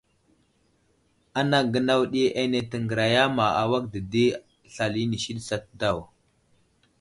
Anaŋ 1.39 1.65
gənaw 1.73 2.01
ɗi 2.11 2.21
ane 2.41 2.59
təŋgəriya 2.69 3.23
ma 3.37 3.45
awak 3.61 3.83
dedi 3.93 4.23
slal 4.73 4.93
inisi 5.03 5.31
ɗi 5.35 5.41
asat 5.43 5.63
daw. 5.79 5.97